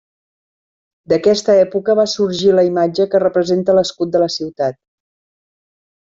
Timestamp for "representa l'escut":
3.25-4.13